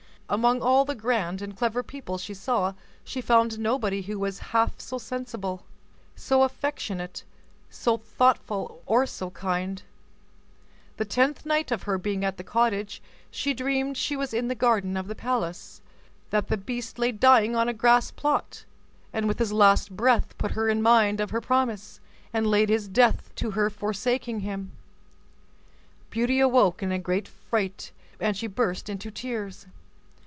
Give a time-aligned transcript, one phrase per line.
[0.33, 4.79] Among all the grand and clever people she saw, she found nobody who was half
[4.79, 5.65] so sensible,
[6.15, 7.25] so affectionate,
[7.69, 9.83] so thoughtful, or so kind.
[10.95, 14.55] The tenth night of her being at the cottage, she dreamed she was in the
[14.55, 15.81] garden of the palace,
[16.29, 18.63] that the beast lay dying on a grass plot,
[19.11, 21.99] and with his last breath put her in mind of her promise,
[22.31, 24.71] and laid his death to her forsaking him.
[26.09, 29.67] Beauty awoke in a great fright, and she burst into tears.